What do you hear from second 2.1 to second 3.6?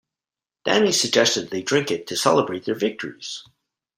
celebrate their victories.